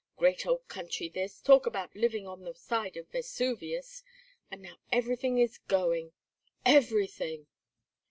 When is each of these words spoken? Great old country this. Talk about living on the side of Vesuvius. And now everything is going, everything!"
Great 0.17 0.47
old 0.47 0.67
country 0.67 1.07
this. 1.09 1.41
Talk 1.43 1.67
about 1.67 1.95
living 1.95 2.25
on 2.25 2.41
the 2.43 2.55
side 2.55 2.97
of 2.97 3.07
Vesuvius. 3.11 4.01
And 4.49 4.63
now 4.63 4.79
everything 4.91 5.37
is 5.37 5.59
going, 5.59 6.13
everything!" 6.65 7.45